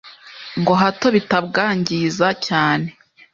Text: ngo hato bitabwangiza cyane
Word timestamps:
ngo 0.59 0.73
hato 0.81 1.07
bitabwangiza 1.15 2.27
cyane 2.47 2.87